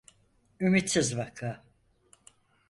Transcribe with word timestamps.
Ümitsiz 0.59 1.17
vaka. 1.17 1.63